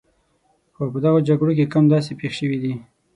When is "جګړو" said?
1.29-1.53